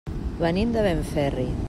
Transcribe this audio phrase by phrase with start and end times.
[0.39, 1.49] Venim de Benferri.